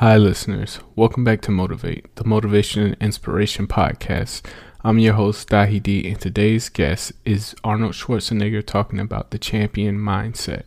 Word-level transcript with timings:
Hi, 0.00 0.16
listeners. 0.16 0.78
Welcome 0.94 1.24
back 1.24 1.40
to 1.40 1.50
Motivate, 1.50 2.14
the 2.14 2.22
Motivation 2.22 2.84
and 2.84 2.96
Inspiration 3.00 3.66
Podcast. 3.66 4.42
I'm 4.84 5.00
your 5.00 5.14
host, 5.14 5.48
Dahi 5.48 5.82
D, 5.82 6.08
and 6.08 6.20
today's 6.20 6.68
guest 6.68 7.10
is 7.24 7.56
Arnold 7.64 7.94
Schwarzenegger 7.94 8.64
talking 8.64 9.00
about 9.00 9.32
the 9.32 9.40
champion 9.40 9.98
mindset. 9.98 10.62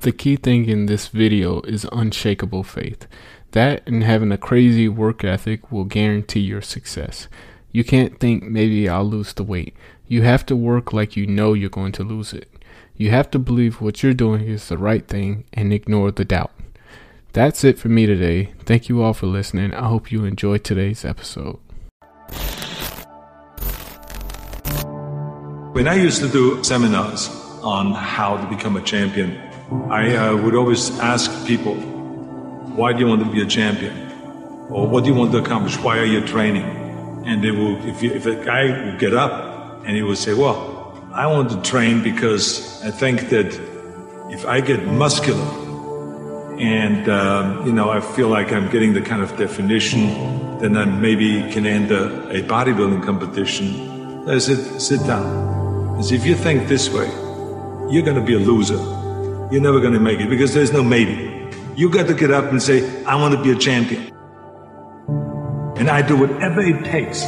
The 0.00 0.10
key 0.10 0.36
thing 0.36 0.70
in 0.70 0.86
this 0.86 1.08
video 1.08 1.60
is 1.60 1.86
unshakable 1.92 2.62
faith. 2.62 3.06
That 3.50 3.86
and 3.86 4.02
having 4.04 4.32
a 4.32 4.38
crazy 4.38 4.88
work 4.88 5.22
ethic 5.22 5.70
will 5.70 5.84
guarantee 5.84 6.40
your 6.40 6.62
success. 6.62 7.28
You 7.72 7.84
can't 7.84 8.18
think 8.18 8.42
maybe 8.44 8.88
I'll 8.88 9.04
lose 9.04 9.34
the 9.34 9.44
weight. 9.44 9.76
You 10.08 10.22
have 10.22 10.46
to 10.46 10.56
work 10.56 10.94
like 10.94 11.14
you 11.14 11.26
know 11.26 11.52
you're 11.52 11.68
going 11.68 11.92
to 11.92 12.04
lose 12.04 12.32
it. 12.32 12.48
You 12.96 13.10
have 13.10 13.30
to 13.32 13.38
believe 13.38 13.82
what 13.82 14.02
you're 14.02 14.14
doing 14.14 14.48
is 14.48 14.70
the 14.70 14.78
right 14.78 15.06
thing 15.06 15.44
and 15.52 15.74
ignore 15.74 16.10
the 16.10 16.24
doubt. 16.24 16.52
That's 17.32 17.64
it 17.64 17.78
for 17.78 17.88
me 17.88 18.04
today. 18.04 18.52
Thank 18.66 18.90
you 18.90 19.02
all 19.02 19.14
for 19.14 19.26
listening. 19.26 19.72
I 19.72 19.88
hope 19.88 20.12
you 20.12 20.26
enjoyed 20.26 20.64
today's 20.64 21.02
episode. 21.02 21.58
When 25.72 25.88
I 25.88 25.94
used 25.94 26.20
to 26.20 26.28
do 26.28 26.62
seminars 26.62 27.30
on 27.62 27.92
how 27.92 28.36
to 28.36 28.46
become 28.54 28.76
a 28.76 28.82
champion, 28.82 29.38
I 29.90 30.14
uh, 30.14 30.36
would 30.36 30.54
always 30.54 30.98
ask 31.00 31.46
people, 31.46 31.76
why 32.76 32.92
do 32.92 32.98
you 32.98 33.06
want 33.06 33.24
to 33.24 33.30
be 33.30 33.40
a 33.40 33.46
champion? 33.46 34.12
Or 34.68 34.86
what 34.86 35.04
do 35.04 35.10
you 35.10 35.16
want 35.16 35.32
to 35.32 35.38
accomplish? 35.38 35.78
Why 35.78 35.98
are 36.00 36.04
you 36.04 36.20
training? 36.26 36.64
And 37.24 37.42
they 37.42 37.50
will, 37.50 37.82
if, 37.86 38.02
you, 38.02 38.12
if 38.12 38.26
a 38.26 38.34
guy 38.44 38.84
would 38.84 38.98
get 38.98 39.14
up 39.14 39.86
and 39.86 39.96
he 39.96 40.02
would 40.02 40.18
say, 40.18 40.34
well, 40.34 41.08
I 41.14 41.26
want 41.28 41.50
to 41.50 41.62
train 41.62 42.02
because 42.02 42.82
I 42.84 42.90
think 42.90 43.30
that 43.30 43.58
if 44.30 44.44
I 44.44 44.60
get 44.60 44.84
muscular, 44.84 45.61
and 46.58 47.08
um, 47.08 47.66
you 47.66 47.72
know 47.72 47.90
I 47.90 48.00
feel 48.00 48.28
like 48.28 48.52
I'm 48.52 48.70
getting 48.70 48.92
the 48.92 49.02
kind 49.02 49.22
of 49.22 49.36
definition, 49.36 50.58
then 50.58 50.76
I 50.76 50.84
maybe 50.84 51.50
can 51.52 51.66
enter 51.66 52.04
a 52.30 52.42
bodybuilding 52.42 53.04
competition. 53.04 54.28
I 54.28 54.38
said, 54.38 54.80
sit 54.80 55.00
down. 55.06 55.98
I 55.98 56.02
said, 56.02 56.14
if 56.20 56.24
you 56.24 56.36
think 56.36 56.68
this 56.68 56.88
way, 56.90 57.08
you're 57.90 58.04
going 58.04 58.16
to 58.16 58.24
be 58.24 58.34
a 58.34 58.38
loser. 58.38 58.78
You're 59.50 59.60
never 59.60 59.80
going 59.80 59.94
to 59.94 60.00
make 60.00 60.20
it 60.20 60.30
because 60.30 60.54
there's 60.54 60.72
no 60.72 60.82
maybe. 60.82 61.50
You 61.76 61.90
got 61.90 62.06
to 62.06 62.14
get 62.14 62.30
up 62.30 62.44
and 62.52 62.62
say, 62.62 63.04
I 63.04 63.16
want 63.16 63.34
to 63.34 63.42
be 63.42 63.50
a 63.50 63.56
champion. 63.56 64.12
And 65.76 65.90
I 65.90 66.00
do 66.02 66.16
whatever 66.16 66.60
it 66.60 66.84
takes 66.84 67.24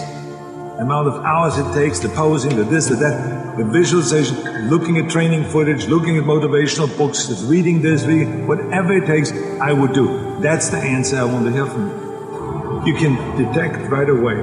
amount 0.79 1.07
of 1.09 1.25
hours 1.25 1.57
it 1.57 1.73
takes, 1.73 2.01
the 2.01 2.09
posing, 2.09 2.57
the 2.57 2.65
this, 2.65 2.89
the 2.89 2.97
that, 2.97 3.57
the 3.57 3.65
visualization, 3.65 4.69
looking 4.69 4.99
at 4.99 5.11
training 5.11 5.45
footage, 5.45 5.87
looking 5.87 6.19
at 6.19 6.25
motivational 6.25 6.89
books, 6.99 7.29
just 7.29 7.49
reading 7.49 7.81
this, 7.81 8.05
reading, 8.05 8.47
whatever 8.47 8.93
it 8.95 9.07
takes, 9.07 9.33
I 9.61 9.73
would 9.73 9.93
do. 9.93 10.37
That's 10.41 10.71
the 10.71 10.79
answer 10.79 11.17
I 11.17 11.25
want 11.25 11.47
to 11.47 11.53
hear 11.53 11.67
from 11.67 11.89
you. 11.89 12.93
You 12.93 12.95
can 12.97 13.15
detect 13.37 13.89
right 13.91 14.09
away 14.09 14.37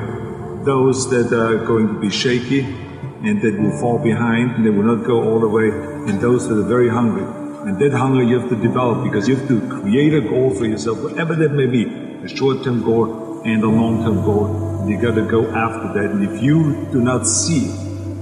those 0.64 1.10
that 1.10 1.34
are 1.34 1.66
going 1.66 1.88
to 1.88 2.00
be 2.00 2.10
shaky 2.10 2.62
and 2.62 3.42
that 3.42 3.60
will 3.60 3.78
fall 3.80 4.00
behind 4.00 4.52
and 4.52 4.66
they 4.66 4.70
will 4.70 4.96
not 4.96 5.06
go 5.06 5.22
all 5.24 5.40
the 5.40 5.50
way, 5.50 5.70
and 5.70 6.20
those 6.22 6.48
that 6.48 6.58
are 6.58 6.68
very 6.68 6.90
hungry. 6.90 7.24
And 7.68 7.78
that 7.80 7.92
hunger 7.92 8.24
you 8.24 8.40
have 8.40 8.50
to 8.50 8.56
develop 8.56 9.04
because 9.04 9.28
you 9.28 9.36
have 9.36 9.48
to 9.50 9.60
create 9.82 10.14
a 10.14 10.22
goal 10.22 10.56
for 10.56 10.66
yourself, 10.66 11.04
whatever 11.04 11.36
that 11.36 11.52
may 11.52 11.68
be, 11.68 11.84
a 12.24 12.28
short-term 12.28 12.84
goal 12.84 13.42
and 13.44 13.64
a 13.64 13.68
long-term 13.68 14.24
goal 14.24 14.71
you 14.90 15.02
got 15.02 15.16
to 15.16 15.26
go 15.26 15.48
after 15.52 15.94
that. 15.94 16.12
And 16.12 16.24
if 16.24 16.42
you 16.42 16.88
do 16.92 17.02
not 17.02 17.28
see 17.28 17.66
it, 17.68 17.80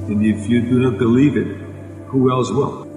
and 0.10 0.26
if 0.26 0.50
you 0.50 0.62
do 0.62 0.80
not 0.80 0.98
believe 0.98 1.38
it, 1.38 1.58
who 2.08 2.32
else 2.32 2.50
will? 2.52 2.89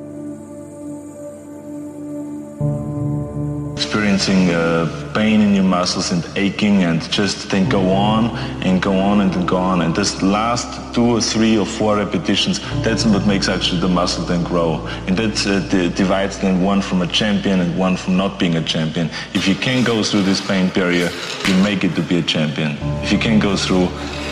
Experiencing 4.13 4.55
uh, 4.55 5.13
pain 5.15 5.41
in 5.41 5.55
your 5.55 5.65
muscles 5.65 6.13
and 6.13 6.27
aching 6.37 6.83
and 6.83 7.11
just 7.11 7.51
then 7.51 7.69
go 7.69 7.91
on 7.91 8.37
and 8.63 8.83
go 8.83 8.99
on 8.99 9.21
and 9.21 9.49
go 9.49 9.57
on. 9.57 9.83
And 9.83 9.95
this 9.95 10.23
last 10.23 10.95
two 10.95 11.17
or 11.17 11.21
three 11.21 11.57
or 11.57 11.65
four 11.65 11.97
repetitions 11.97 12.61
that's 12.83 13.05
what 13.07 13.27
makes 13.27 13.49
actually 13.49 13.81
the 13.81 13.89
muscle 13.89 14.25
then 14.25 14.45
grow. 14.45 14.87
And 15.07 15.17
that 15.17 15.47
uh, 15.47 15.89
divides 15.97 16.39
then 16.39 16.63
one 16.63 16.83
from 16.83 17.03
a 17.03 17.07
champion 17.07 17.61
and 17.61 17.79
one 17.79 17.97
from 17.97 18.17
not 18.17 18.39
being 18.39 18.57
a 18.57 18.63
champion. 18.63 19.09
If 19.33 19.49
you 19.49 19.55
can 19.55 19.83
go 19.83 20.03
through 20.03 20.23
this 20.23 20.47
pain 20.47 20.69
barrier 20.71 21.09
you 21.47 21.55
make 21.63 21.85
it 21.85 21.95
to 21.95 22.03
be 22.03 22.19
a 22.19 22.23
champion. 22.23 22.77
If 23.03 23.13
you 23.13 23.19
can 23.19 23.39
go 23.39 23.57
through 23.57 23.87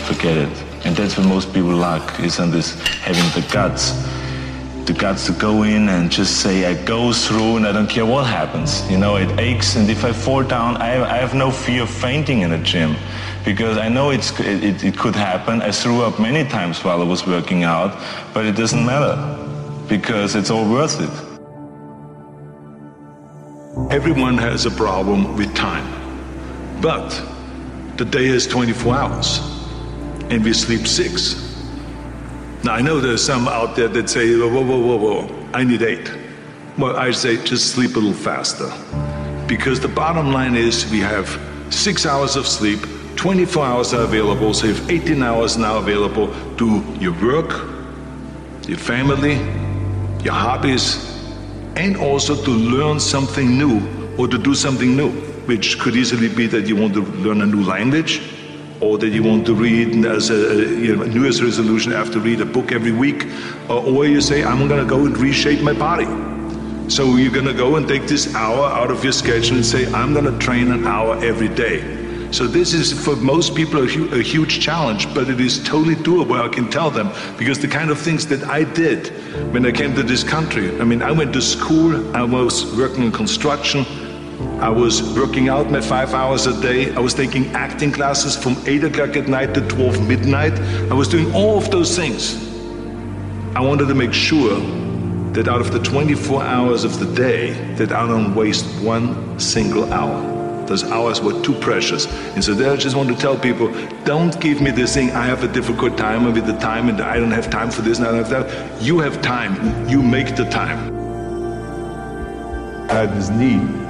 forget 0.05 0.37
it. 0.37 0.63
And 0.85 0.95
that's 0.95 1.17
what 1.17 1.27
most 1.27 1.53
people 1.53 1.75
lack 1.75 2.19
is 2.19 2.39
on 2.39 2.51
this 2.51 2.79
having 3.07 3.29
the 3.39 3.47
guts 3.51 3.93
the 4.85 4.93
guts 4.93 5.27
to 5.27 5.33
go 5.33 5.63
in 5.63 5.89
and 5.89 6.11
just 6.11 6.41
say 6.41 6.65
I 6.65 6.73
go 6.85 7.13
through 7.13 7.57
and 7.57 7.67
I 7.67 7.71
don't 7.71 7.89
care 7.89 8.05
what 8.05 8.25
happens. 8.25 8.89
You 8.89 8.97
know, 8.97 9.17
it 9.17 9.39
aches 9.39 9.75
and 9.75 9.89
if 9.89 10.03
I 10.03 10.11
fall 10.11 10.43
down, 10.43 10.77
I, 10.77 11.03
I 11.03 11.17
have 11.17 11.33
no 11.33 11.51
fear 11.51 11.83
of 11.83 11.89
fainting 11.89 12.41
in 12.41 12.51
a 12.53 12.63
gym 12.63 12.95
because 13.45 13.77
I 13.77 13.89
know 13.89 14.09
it's, 14.09 14.37
it, 14.39 14.83
it 14.83 14.97
could 14.97 15.15
happen. 15.15 15.61
I 15.61 15.71
threw 15.71 16.01
up 16.01 16.19
many 16.19 16.47
times 16.47 16.83
while 16.83 17.01
I 17.01 17.05
was 17.05 17.25
working 17.27 17.63
out, 17.63 17.97
but 18.33 18.45
it 18.45 18.55
doesn't 18.55 18.85
matter 18.85 19.15
because 19.87 20.35
it's 20.35 20.49
all 20.49 20.69
worth 20.69 20.99
it. 20.99 21.11
Everyone 23.91 24.37
has 24.37 24.65
a 24.65 24.71
problem 24.71 25.37
with 25.37 25.53
time, 25.55 25.85
but 26.81 27.09
the 27.97 28.05
day 28.05 28.25
is 28.25 28.47
24 28.47 28.95
hours 28.95 29.39
and 30.29 30.43
we 30.43 30.53
sleep 30.53 30.87
six. 30.87 31.50
Now, 32.63 32.75
I 32.75 32.81
know 32.81 32.99
there's 32.99 33.23
some 33.23 33.47
out 33.47 33.75
there 33.75 33.87
that 33.87 34.07
say, 34.07 34.37
whoa, 34.37 34.47
whoa, 34.47 34.79
whoa, 34.79 34.95
whoa, 34.97 35.49
I 35.51 35.63
need 35.63 35.81
eight. 35.81 36.11
Well, 36.77 36.95
I 36.95 37.09
say 37.09 37.43
just 37.43 37.71
sleep 37.73 37.95
a 37.95 37.99
little 37.99 38.13
faster. 38.13 38.71
Because 39.47 39.79
the 39.79 39.87
bottom 39.87 40.31
line 40.31 40.55
is 40.55 40.89
we 40.91 40.99
have 40.99 41.27
six 41.71 42.05
hours 42.05 42.35
of 42.35 42.45
sleep, 42.45 42.79
24 43.15 43.65
hours 43.65 43.93
are 43.95 44.03
available, 44.03 44.53
so 44.53 44.67
you 44.67 44.75
have 44.75 44.91
18 44.91 45.23
hours 45.23 45.57
now 45.57 45.79
available 45.79 46.27
to 46.57 46.83
your 46.99 47.13
work, 47.13 47.49
your 48.67 48.77
family, 48.77 49.37
your 50.23 50.33
hobbies, 50.33 51.19
and 51.75 51.97
also 51.97 52.35
to 52.35 52.51
learn 52.51 52.99
something 52.99 53.57
new 53.57 53.81
or 54.19 54.27
to 54.27 54.37
do 54.37 54.53
something 54.53 54.95
new, 54.95 55.09
which 55.47 55.79
could 55.79 55.95
easily 55.95 56.29
be 56.29 56.45
that 56.45 56.67
you 56.67 56.75
want 56.75 56.93
to 56.93 57.01
learn 57.01 57.41
a 57.41 57.45
new 57.45 57.63
language 57.63 58.21
or 58.81 58.97
that 58.97 59.09
you 59.09 59.23
want 59.23 59.45
to 59.45 59.53
read 59.53 60.05
as 60.05 60.29
a, 60.29 60.57
you 60.57 60.95
know, 60.95 61.03
New 61.03 61.23
Year's 61.23 61.41
resolution, 61.41 61.93
I 61.93 61.97
have 61.97 62.11
to 62.11 62.19
read 62.19 62.41
a 62.41 62.45
book 62.45 62.71
every 62.71 62.91
week, 62.91 63.27
or, 63.69 63.85
or 63.85 64.05
you 64.05 64.19
say, 64.21 64.43
I'm 64.43 64.67
going 64.67 64.81
to 64.81 64.89
go 64.89 65.05
and 65.05 65.17
reshape 65.17 65.61
my 65.61 65.73
body. 65.73 66.07
So 66.89 67.15
you're 67.15 67.31
going 67.31 67.45
to 67.45 67.53
go 67.53 67.77
and 67.77 67.87
take 67.87 68.07
this 68.07 68.35
hour 68.35 68.65
out 68.65 68.91
of 68.91 69.03
your 69.03 69.13
schedule 69.13 69.55
and 69.55 69.65
say, 69.65 69.91
I'm 69.93 70.13
going 70.13 70.25
to 70.25 70.37
train 70.39 70.71
an 70.71 70.85
hour 70.85 71.15
every 71.23 71.47
day. 71.47 72.01
So 72.31 72.47
this 72.47 72.73
is 72.73 72.93
for 72.93 73.17
most 73.17 73.55
people 73.55 73.83
a, 73.83 73.85
hu 73.85 74.07
a, 74.17 74.23
huge 74.23 74.61
challenge, 74.61 75.13
but 75.13 75.29
it 75.29 75.41
is 75.41 75.61
totally 75.63 75.95
doable. 75.95 76.41
I 76.41 76.47
can 76.47 76.69
tell 76.69 76.89
them 76.89 77.11
because 77.37 77.59
the 77.59 77.67
kind 77.67 77.91
of 77.91 77.99
things 77.99 78.25
that 78.27 78.43
I 78.43 78.63
did 78.63 79.09
when 79.53 79.65
I 79.65 79.71
came 79.71 79.93
to 79.95 80.03
this 80.03 80.23
country. 80.23 80.79
I 80.79 80.85
mean, 80.85 81.01
I 81.01 81.11
went 81.11 81.33
to 81.33 81.41
school. 81.41 82.15
I 82.15 82.23
was 82.23 82.73
working 82.77 83.03
in 83.03 83.11
construction. 83.11 83.85
I 84.61 84.69
was 84.69 85.01
working 85.17 85.49
out 85.49 85.71
my 85.71 85.81
five 85.81 86.13
hours 86.13 86.45
a 86.45 86.61
day. 86.61 86.93
I 86.93 86.99
was 86.99 87.15
taking 87.15 87.47
acting 87.55 87.91
classes 87.91 88.35
from 88.35 88.55
8 88.67 88.83
o'clock 88.83 89.15
at 89.17 89.27
night 89.27 89.55
to 89.55 89.67
12 89.67 90.07
midnight. 90.07 90.53
I 90.91 90.93
was 90.93 91.07
doing 91.07 91.33
all 91.33 91.57
of 91.57 91.71
those 91.71 91.95
things. 91.95 92.35
I 93.55 93.61
wanted 93.61 93.87
to 93.87 93.95
make 93.95 94.13
sure 94.13 94.59
that 95.33 95.47
out 95.47 95.61
of 95.61 95.71
the 95.71 95.79
24 95.79 96.43
hours 96.43 96.83
of 96.83 96.99
the 96.99 97.11
day, 97.15 97.53
that 97.73 97.91
I 97.91 98.05
don't 98.05 98.35
waste 98.35 98.67
one 98.83 99.39
single 99.39 99.91
hour. 99.91 100.67
Those 100.67 100.83
hours 100.83 101.21
were 101.21 101.41
too 101.41 101.55
precious. 101.55 102.05
And 102.35 102.43
so 102.43 102.53
there 102.53 102.71
I 102.71 102.75
just 102.75 102.95
want 102.95 103.09
to 103.09 103.15
tell 103.15 103.35
people, 103.35 103.73
don't 104.03 104.39
give 104.39 104.61
me 104.61 104.69
this 104.69 104.93
thing, 104.93 105.09
I 105.09 105.25
have 105.25 105.43
a 105.43 105.51
difficult 105.51 105.97
time 105.97 106.23
with 106.23 106.45
the 106.45 106.57
time 106.59 106.87
and 106.87 107.01
I 107.01 107.17
don't 107.17 107.31
have 107.31 107.49
time 107.49 107.71
for 107.71 107.81
this 107.81 107.97
and 107.97 108.05
I 108.05 108.11
don't 108.11 108.29
have 108.29 108.29
that. 108.29 108.79
You 108.79 108.99
have 108.99 109.23
time. 109.23 109.89
You 109.89 110.03
make 110.03 110.35
the 110.35 110.45
time. 110.45 110.95
I 112.91 112.93
had 112.93 113.15
this 113.15 113.29
need 113.29 113.80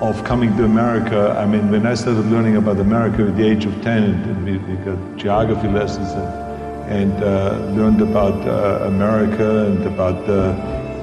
of 0.00 0.22
coming 0.24 0.56
to 0.56 0.64
America. 0.64 1.34
I 1.36 1.44
mean, 1.44 1.70
when 1.70 1.84
I 1.84 1.94
started 1.94 2.26
learning 2.26 2.56
about 2.56 2.78
America 2.78 3.26
at 3.26 3.36
the 3.36 3.44
age 3.44 3.64
of 3.64 3.82
10, 3.82 4.02
and 4.04 4.44
we, 4.44 4.58
we 4.58 4.76
got 4.84 5.16
geography 5.16 5.68
lessons 5.68 6.12
and, 6.12 7.12
and 7.12 7.24
uh, 7.24 7.58
learned 7.74 8.00
about 8.00 8.46
uh, 8.46 8.86
America 8.86 9.66
and 9.66 9.84
about 9.86 10.26
the, 10.26 10.52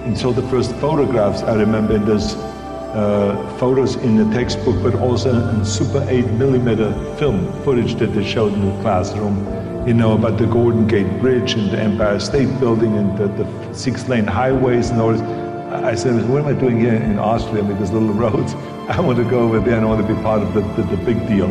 and 0.06 0.18
so 0.18 0.31
the 0.31 0.47
first 0.47 0.74
photographs 0.75 1.42
I 1.44 1.56
remember 1.56 1.95
in 1.95 2.06
those 2.06 2.36
uh, 2.36 3.57
photos 3.59 3.95
in 3.97 4.15
the 4.15 4.33
textbook, 4.33 4.81
but 4.81 4.95
also 4.95 5.50
in 5.50 5.65
super 5.65 6.06
8 6.07 6.25
millimeter 6.31 6.94
film 7.18 7.51
footage 7.63 7.95
that 7.95 8.07
they 8.07 8.24
showed 8.24 8.53
in 8.53 8.65
the 8.65 8.81
classroom. 8.81 9.36
You 9.86 9.94
know, 9.94 10.13
about 10.13 10.38
the 10.39 10.48
Golden 10.48 10.88
Gate 10.88 11.19
Bridge 11.19 11.53
and 11.53 11.69
the 11.69 11.80
Empire 11.80 12.19
State 12.19 12.59
Building 12.59 12.98
and 12.98 13.15
the, 13.18 13.27
the 13.27 13.74
six 13.74 14.07
lane 14.07 14.25
highways 14.25 14.89
and 14.89 15.01
all 15.01 15.12
this. 15.12 15.21
I 15.83 15.94
said, 15.94 16.27
what 16.30 16.41
am 16.41 16.48
I 16.48 16.53
doing 16.53 16.80
here 16.80 16.95
in 16.95 17.19
Austria 17.19 17.62
with 17.62 17.77
these 17.77 17.91
little 17.91 18.13
roads? 18.13 18.56
I 18.88 19.02
want 19.02 19.18
to 19.18 19.24
go 19.24 19.40
over 19.40 19.60
there 19.60 19.78
and 19.78 19.86
I 19.86 19.90
want 19.90 20.06
to 20.08 20.14
be 20.14 20.22
part 20.22 20.44
of 20.44 20.54
the, 20.54 20.62
the, 20.80 20.96
the 20.96 20.98
big 21.04 21.28
deal. 21.28 21.48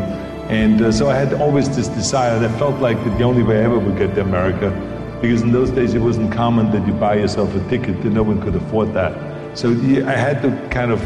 And 0.49 0.81
uh, 0.81 0.93
so 0.93 1.11
I 1.11 1.17
had 1.17 1.35
always 1.35 1.75
this 1.75 1.89
desire, 1.89 2.39
that 2.39 2.57
felt 2.61 2.81
like 2.81 2.97
that 3.03 3.19
the 3.19 3.25
only 3.25 3.43
way 3.43 3.59
I 3.59 3.65
ever 3.65 3.77
would 3.77 3.99
get 3.99 4.15
to 4.15 4.21
America, 4.21 4.71
because 5.21 5.43
in 5.43 5.51
those 5.51 5.71
days 5.71 5.95
it 5.95 5.99
wasn't 5.99 6.33
common 6.33 6.71
that 6.71 6.87
you 6.87 6.93
buy 6.93 7.17
yourself 7.17 7.53
a 7.57 7.69
ticket, 7.69 8.03
that 8.03 8.11
no 8.11 8.23
one 8.23 8.41
could 8.41 8.55
afford 8.55 8.95
that. 8.95 9.59
So 9.59 9.71
I 9.71 10.13
had 10.13 10.43
to 10.43 10.69
kind 10.69 10.93
of 10.93 11.03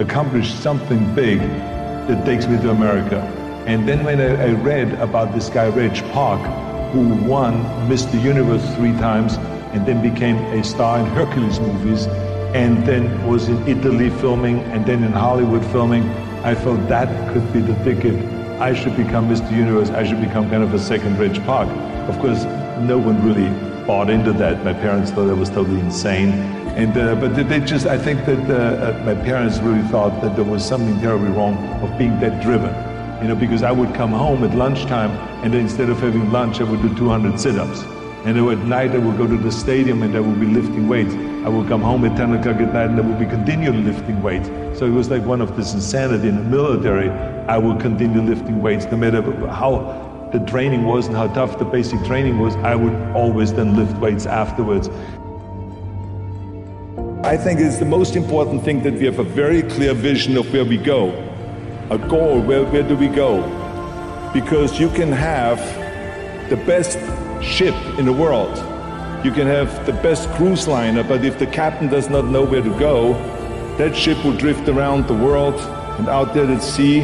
accomplish 0.00 0.54
something 0.54 1.14
big 1.14 1.40
that 1.40 2.24
takes 2.24 2.46
me 2.46 2.56
to 2.62 2.70
America. 2.70 3.20
And 3.66 3.86
then 3.86 4.04
when 4.04 4.20
I, 4.20 4.50
I 4.50 4.52
read 4.52 4.94
about 4.94 5.34
this 5.34 5.50
guy, 5.50 5.68
Reg 5.68 5.94
Park, 6.12 6.40
who 6.92 7.14
won 7.28 7.62
Mr. 7.90 8.22
Universe 8.22 8.64
three 8.76 8.92
times 8.92 9.34
and 9.74 9.84
then 9.84 10.00
became 10.00 10.36
a 10.36 10.64
star 10.64 10.98
in 10.98 11.06
Hercules 11.06 11.60
movies 11.60 12.06
and 12.54 12.86
then 12.86 13.26
was 13.26 13.48
in 13.48 13.66
Italy 13.66 14.10
filming 14.10 14.60
and 14.72 14.84
then 14.84 15.02
in 15.02 15.12
Hollywood 15.12 15.64
filming, 15.66 16.08
I 16.44 16.54
felt 16.54 16.86
that 16.88 17.08
could 17.32 17.50
be 17.52 17.60
the 17.60 17.74
ticket. 17.82 18.14
I 18.60 18.74
should 18.74 18.96
become 18.96 19.28
Mr. 19.28 19.50
Universe. 19.50 19.90
I 19.90 20.04
should 20.04 20.20
become 20.20 20.50
kind 20.50 20.62
of 20.62 20.74
a 20.74 20.78
second 20.78 21.18
Reg 21.18 21.42
Park. 21.44 21.68
Of 22.08 22.18
course, 22.18 22.44
no 22.80 22.98
one 22.98 23.24
really 23.24 23.48
bought 23.86 24.10
into 24.10 24.32
that. 24.34 24.64
My 24.64 24.74
parents 24.74 25.10
thought 25.10 25.30
I 25.30 25.32
was 25.32 25.48
totally 25.48 25.80
insane. 25.80 26.30
And, 26.76 26.96
uh, 26.96 27.14
but 27.14 27.34
they 27.34 27.60
just, 27.60 27.86
I 27.86 27.96
think 27.96 28.24
that 28.26 28.50
uh, 28.50 28.54
uh, 28.54 29.02
my 29.04 29.14
parents 29.14 29.58
really 29.58 29.86
thought 29.88 30.20
that 30.22 30.36
there 30.36 30.44
was 30.44 30.66
something 30.66 31.00
terribly 31.00 31.30
wrong 31.30 31.56
of 31.82 31.96
being 31.98 32.20
that 32.20 32.42
driven. 32.42 32.74
You 33.22 33.28
know, 33.28 33.34
because 33.34 33.62
I 33.62 33.72
would 33.72 33.94
come 33.94 34.12
home 34.12 34.44
at 34.44 34.54
lunchtime 34.54 35.10
and 35.42 35.54
then 35.54 35.60
instead 35.60 35.88
of 35.88 36.00
having 36.00 36.30
lunch, 36.30 36.60
I 36.60 36.64
would 36.64 36.82
do 36.82 36.94
200 36.94 37.38
sit-ups. 37.40 37.82
And 38.24 38.36
then 38.36 38.48
at 38.48 38.66
night, 38.66 38.90
I 38.92 38.98
would 38.98 39.16
go 39.16 39.26
to 39.26 39.36
the 39.36 39.50
stadium 39.50 40.02
and 40.02 40.14
I 40.16 40.20
would 40.20 40.38
be 40.38 40.46
lifting 40.46 40.88
weights. 40.88 41.14
I 41.44 41.48
would 41.48 41.66
come 41.66 41.82
home 41.82 42.04
at 42.04 42.16
10 42.16 42.34
o'clock 42.34 42.56
at 42.60 42.72
night 42.72 42.90
and 42.90 43.00
I 43.00 43.02
would 43.02 43.18
be 43.18 43.26
continually 43.26 43.82
lifting 43.82 44.22
weights. 44.22 44.46
So 44.78 44.86
it 44.86 44.92
was 44.92 45.10
like 45.10 45.24
one 45.24 45.40
of 45.40 45.56
this 45.56 45.74
insanity 45.74 46.28
in 46.28 46.36
the 46.36 46.44
military. 46.44 47.10
I 47.48 47.58
would 47.58 47.80
continue 47.80 48.22
lifting 48.22 48.62
weights 48.62 48.84
no 48.86 48.96
matter 48.96 49.22
how 49.48 50.28
the 50.32 50.38
training 50.46 50.84
was 50.84 51.08
and 51.08 51.16
how 51.16 51.26
tough 51.34 51.58
the 51.58 51.64
basic 51.64 52.04
training 52.04 52.38
was. 52.38 52.54
I 52.56 52.76
would 52.76 52.94
always 53.16 53.52
then 53.52 53.76
lift 53.76 53.96
weights 53.98 54.24
afterwards. 54.24 54.88
I 57.26 57.36
think 57.36 57.58
it's 57.58 57.78
the 57.78 57.86
most 57.86 58.14
important 58.14 58.64
thing 58.64 58.84
that 58.84 58.94
we 58.94 59.04
have 59.06 59.18
a 59.18 59.24
very 59.24 59.62
clear 59.62 59.94
vision 59.94 60.36
of 60.36 60.52
where 60.52 60.64
we 60.64 60.76
go, 60.76 61.10
a 61.90 61.98
goal, 61.98 62.40
where, 62.40 62.64
where 62.64 62.84
do 62.84 62.94
we 62.94 63.08
go? 63.08 63.42
Because 64.32 64.78
you 64.78 64.90
can 64.90 65.10
have 65.10 65.58
the 66.50 66.56
best 66.56 66.98
ship 67.42 67.74
in 67.98 68.06
the 68.06 68.12
world. 68.12 68.71
You 69.24 69.30
can 69.30 69.46
have 69.46 69.86
the 69.86 69.92
best 69.92 70.28
cruise 70.30 70.66
liner, 70.66 71.04
but 71.04 71.24
if 71.24 71.38
the 71.38 71.46
captain 71.46 71.88
does 71.88 72.10
not 72.10 72.24
know 72.24 72.42
where 72.44 72.60
to 72.60 72.76
go, 72.76 73.12
that 73.78 73.96
ship 73.96 74.24
will 74.24 74.36
drift 74.36 74.68
around 74.68 75.06
the 75.06 75.14
world 75.14 75.54
and 76.00 76.08
out 76.08 76.34
there 76.34 76.50
at 76.50 76.60
sea 76.60 77.02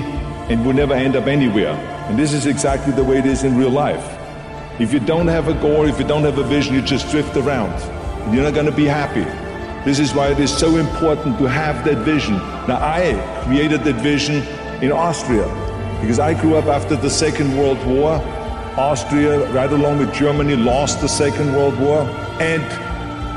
and 0.48 0.66
will 0.66 0.72
never 0.72 0.94
end 0.94 1.14
up 1.14 1.28
anywhere. 1.28 1.74
And 2.08 2.18
this 2.18 2.32
is 2.32 2.46
exactly 2.46 2.92
the 2.92 3.04
way 3.04 3.18
it 3.18 3.24
is 3.24 3.44
in 3.44 3.56
real 3.56 3.70
life. 3.70 4.18
If 4.80 4.92
you 4.92 4.98
don't 4.98 5.28
have 5.28 5.46
a 5.46 5.54
goal, 5.54 5.86
if 5.86 6.00
you 6.00 6.06
don't 6.08 6.24
have 6.24 6.38
a 6.38 6.42
vision, 6.42 6.74
you 6.74 6.82
just 6.82 7.08
drift 7.12 7.36
around. 7.36 7.72
And 8.24 8.34
you're 8.34 8.42
not 8.42 8.54
going 8.54 8.66
to 8.66 8.72
be 8.72 8.86
happy. 8.86 9.22
This 9.88 10.00
is 10.00 10.12
why 10.12 10.32
it 10.32 10.40
is 10.40 10.52
so 10.52 10.76
important 10.76 11.38
to 11.38 11.44
have 11.44 11.84
that 11.84 11.98
vision. 11.98 12.34
Now, 12.66 12.80
I 12.80 13.14
created 13.44 13.84
that 13.84 14.02
vision 14.02 14.42
in 14.82 14.90
Austria 14.90 15.46
because 16.00 16.18
I 16.18 16.34
grew 16.34 16.56
up 16.56 16.64
after 16.64 16.96
the 16.96 17.10
Second 17.10 17.56
World 17.56 17.78
War 17.86 18.18
Austria, 18.78 19.50
right 19.50 19.72
along 19.72 19.98
with 19.98 20.14
Germany, 20.14 20.54
lost 20.54 21.00
the 21.00 21.08
Second 21.08 21.52
World 21.52 21.76
War. 21.80 22.02
And 22.38 22.62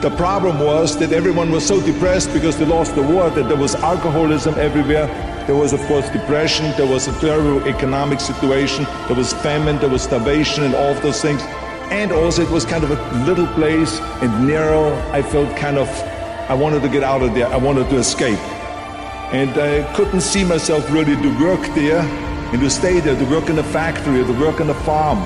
the 0.04 0.12
problem 0.12 0.60
was 0.60 0.98
that 1.00 1.12
everyone 1.12 1.52
was 1.52 1.66
so 1.66 1.82
depressed 1.82 2.32
because 2.32 2.60
they 2.60 2.66
lost 2.66 2.94
the 2.94 3.02
war 3.02 3.32
that 3.32 3.48
there 3.48 3.58
was 3.58 3.74
alcoholism 3.74 4.54
everywhere. 4.60 5.08
There 5.48 5.56
was, 5.56 5.74
of 5.74 5.82
course, 5.88 6.08
depression. 6.12 6.72
There 6.78 6.86
was 6.86 7.08
a 7.08 7.20
terrible 7.20 7.68
economic 7.68 8.20
situation. 8.20 8.86
There 9.08 9.16
was 9.16 9.34
famine. 9.34 9.80
There 9.80 9.90
was 9.90 10.04
starvation 10.04 10.64
and 10.64 10.76
all 10.76 10.92
of 10.92 11.02
those 11.02 11.20
things. 11.24 11.42
And 11.90 12.12
also, 12.12 12.44
it 12.44 12.52
was 12.52 12.64
kind 12.64 12.84
of 12.84 12.92
a 12.92 13.26
little 13.26 13.48
place 13.48 14.00
and 14.22 14.48
narrow. 14.48 14.94
I 15.12 15.24
felt 15.24 15.58
kind 15.58 15.80
of, 15.80 15.90
I 16.50 16.54
wanted 16.54 16.84
to 16.84 16.90
get 16.90 17.02
out 17.02 17.24
of 17.24 17.34
there. 17.34 17.48
I 17.48 17.58
wanted 17.58 17.90
to 17.90 17.98
escape. 17.98 18.40
And 19.34 19.50
I 19.58 19.92
couldn't 19.96 20.22
see 20.22 20.44
myself 20.44 20.92
really 20.92 21.16
to 21.16 21.44
work 21.44 21.62
there 21.74 22.31
and 22.52 22.60
to 22.62 22.70
stay 22.70 23.00
there, 23.00 23.18
to 23.18 23.26
work 23.26 23.50
in 23.50 23.58
a 23.60 23.64
factory, 23.64 24.20
or 24.22 24.26
to 24.26 24.40
work 24.40 24.60
on 24.60 24.70
a 24.70 24.74
farm, 24.84 25.20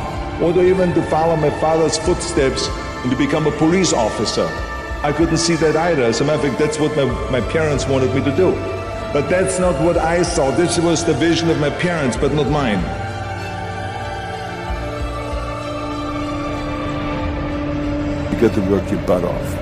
or 0.43 0.53
to 0.53 0.61
even 0.61 0.93
to 0.93 1.01
follow 1.03 1.35
my 1.35 1.49
father's 1.59 1.97
footsteps 1.97 2.67
and 3.01 3.11
to 3.11 3.17
become 3.17 3.47
a 3.47 3.51
police 3.51 3.93
officer. 3.93 4.47
I 5.03 5.11
couldn't 5.11 5.37
see 5.37 5.55
that 5.55 5.75
either. 5.75 6.03
As 6.03 6.21
a 6.21 6.23
matter 6.23 6.47
of 6.47 6.53
fact, 6.55 6.59
that's 6.59 6.79
what 6.79 6.95
my, 6.95 7.05
my 7.29 7.41
parents 7.51 7.87
wanted 7.87 8.13
me 8.13 8.23
to 8.23 8.35
do. 8.35 8.51
But 9.13 9.29
that's 9.29 9.59
not 9.59 9.79
what 9.83 9.97
I 9.97 10.23
saw. 10.23 10.51
This 10.51 10.77
was 10.77 11.03
the 11.05 11.13
vision 11.13 11.49
of 11.49 11.59
my 11.59 11.69
parents, 11.69 12.17
but 12.17 12.33
not 12.33 12.49
mine. 12.49 12.79
You 18.33 18.41
got 18.41 18.53
to 18.55 18.61
work 18.69 18.91
your 18.91 19.01
butt 19.03 19.23
off. 19.23 19.57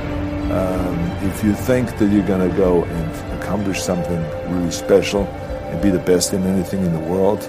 Um, 0.51 0.99
if 1.27 1.43
you 1.43 1.53
think 1.53 1.97
that 1.97 2.09
you're 2.11 2.25
going 2.27 2.49
to 2.49 2.57
go 2.57 2.83
and 2.83 3.41
accomplish 3.41 3.81
something 3.81 4.21
really 4.51 4.71
special, 4.71 5.27
and 5.73 5.81
be 5.81 5.89
the 5.89 5.99
best 5.99 6.33
in 6.33 6.43
anything 6.43 6.85
in 6.85 6.93
the 6.93 6.99
world, 6.99 7.41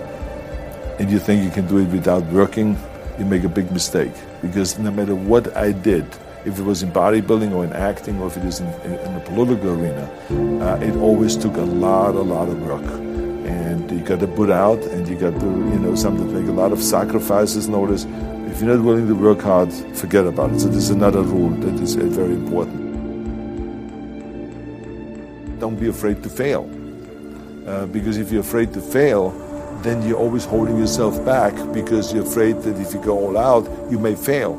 and 0.98 1.10
you 1.10 1.18
think 1.18 1.44
you 1.44 1.50
can 1.50 1.66
do 1.66 1.76
it 1.78 1.88
without 1.88 2.24
working, 2.32 2.76
you 3.18 3.24
make 3.26 3.44
a 3.44 3.48
big 3.48 3.70
mistake. 3.70 4.12
Because 4.40 4.78
no 4.78 4.90
matter 4.90 5.14
what 5.14 5.54
I 5.56 5.72
did, 5.72 6.06
if 6.46 6.58
it 6.58 6.62
was 6.62 6.82
in 6.82 6.90
bodybuilding 6.90 7.52
or 7.52 7.64
in 7.64 7.72
acting 7.74 8.20
or 8.20 8.28
if 8.28 8.36
it 8.38 8.44
is 8.44 8.60
in, 8.60 8.66
in, 8.82 8.94
in 8.94 9.14
the 9.14 9.20
political 9.20 9.70
arena, 9.70 10.08
uh, 10.64 10.78
it 10.80 10.96
always 10.96 11.36
took 11.36 11.56
a 11.56 11.62
lot, 11.62 12.14
a 12.14 12.22
lot 12.22 12.48
of 12.48 12.62
work. 12.62 12.82
And 13.46 13.90
you 13.90 14.00
got 14.00 14.20
to 14.20 14.26
put 14.26 14.50
out 14.50 14.78
and 14.84 15.06
you 15.06 15.16
got 15.16 15.38
to, 15.38 15.46
you 15.46 15.78
know, 15.78 15.94
something 15.94 16.34
like 16.34 16.48
a 16.48 16.52
lot 16.52 16.72
of 16.72 16.82
sacrifices. 16.82 17.68
Notice, 17.68 18.06
if 18.50 18.60
you're 18.60 18.74
not 18.74 18.84
willing 18.84 19.06
to 19.08 19.14
work 19.14 19.42
hard, 19.42 19.70
forget 19.94 20.26
about 20.26 20.52
it. 20.52 20.60
So 20.60 20.68
this 20.68 20.84
is 20.84 20.90
another 20.90 21.22
rule 21.22 21.50
that 21.50 21.74
is 21.82 21.96
uh, 21.96 22.04
very 22.04 22.32
important. 22.32 22.80
Don't 25.60 25.78
be 25.78 25.88
afraid 25.88 26.22
to 26.22 26.30
fail. 26.30 26.70
Uh, 27.66 27.86
because 27.86 28.18
if 28.18 28.30
you're 28.30 28.42
afraid 28.42 28.72
to 28.74 28.80
fail, 28.80 29.30
then 29.82 30.06
you're 30.06 30.18
always 30.18 30.44
holding 30.44 30.78
yourself 30.78 31.24
back 31.24 31.54
because 31.72 32.12
you're 32.12 32.24
afraid 32.24 32.56
that 32.62 32.78
if 32.80 32.92
you 32.92 33.00
go 33.02 33.18
all 33.18 33.38
out, 33.38 33.68
you 33.90 33.98
may 33.98 34.14
fail. 34.14 34.54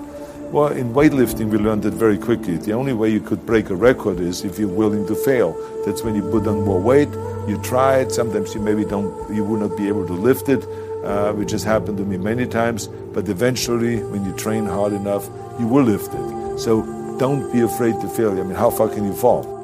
Well, 0.52 0.68
in 0.68 0.94
weightlifting, 0.94 1.50
we 1.50 1.58
learned 1.58 1.84
that 1.84 1.94
very 1.94 2.18
quickly. 2.18 2.58
The 2.58 2.74
only 2.74 2.94
way 2.94 3.10
you 3.10 3.20
could 3.20 3.46
break 3.46 3.70
a 3.70 3.76
record 3.76 4.20
is 4.20 4.46
if 4.46 4.58
you're 4.58 4.70
willing 4.70 5.06
to 5.08 5.16
fail. 5.16 5.54
That's 5.86 6.04
when 6.04 6.16
you 6.16 6.22
put 6.22 6.48
on 6.48 6.64
more 6.64 6.80
weight, 6.80 7.10
you 7.48 7.60
try 7.64 8.00
it. 8.00 8.12
Sometimes 8.12 8.54
you 8.54 8.62
maybe 8.62 8.86
don't, 8.86 9.34
you 9.34 9.44
will 9.44 9.60
not 9.60 9.76
be 9.78 9.88
able 9.88 10.06
to 10.08 10.14
lift 10.14 10.50
it, 10.50 10.66
uh, 11.04 11.34
which 11.34 11.52
has 11.52 11.64
happened 11.64 11.98
to 11.98 12.06
me 12.06 12.18
many 12.18 12.46
times. 12.48 12.88
But 12.88 13.28
eventually, 13.28 14.04
when 14.04 14.24
you 14.24 14.34
train 14.36 14.66
hard 14.66 14.94
enough, 14.94 15.28
you 15.60 15.68
will 15.68 15.84
lift 15.84 16.14
it. 16.14 16.60
So 16.60 16.84
don't 17.18 17.52
be 17.52 17.62
afraid 17.62 18.00
to 18.02 18.08
fail. 18.10 18.32
I 18.32 18.44
mean, 18.44 18.56
how 18.56 18.70
far 18.70 18.88
can 18.88 19.04
you 19.04 19.14
fall? 19.14 19.55